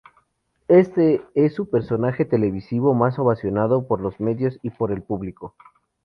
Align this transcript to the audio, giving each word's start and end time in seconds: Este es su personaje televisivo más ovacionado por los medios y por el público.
Este 0.67 1.21
es 1.35 1.53
su 1.53 1.69
personaje 1.69 2.25
televisivo 2.25 2.95
más 2.95 3.19
ovacionado 3.19 3.87
por 3.87 4.01
los 4.01 4.19
medios 4.19 4.57
y 4.63 4.71
por 4.71 4.91
el 4.91 5.03
público. 5.03 5.53